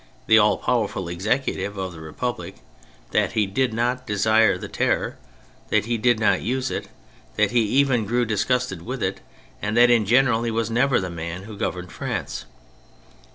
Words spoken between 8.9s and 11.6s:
it, and that, in general, he was never the man who